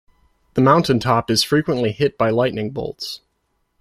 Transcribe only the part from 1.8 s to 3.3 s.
hit by lightningbolts.